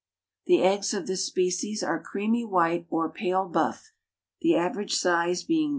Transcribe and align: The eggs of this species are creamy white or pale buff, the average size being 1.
The 0.47 0.63
eggs 0.63 0.95
of 0.95 1.05
this 1.05 1.25
species 1.27 1.83
are 1.83 2.01
creamy 2.01 2.43
white 2.43 2.87
or 2.89 3.07
pale 3.07 3.45
buff, 3.45 3.91
the 4.41 4.55
average 4.55 4.95
size 4.95 5.43
being 5.43 5.69
1. 5.69 5.69